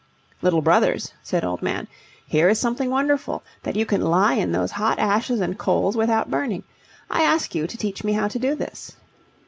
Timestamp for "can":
3.85-4.01